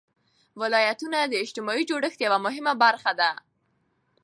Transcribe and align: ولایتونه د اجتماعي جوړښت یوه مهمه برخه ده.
ولایتونه 0.61 1.17
د 1.25 1.33
اجتماعي 1.43 1.83
جوړښت 1.89 2.19
یوه 2.25 2.39
مهمه 2.45 2.73
برخه 2.83 3.11
ده. 3.19 3.31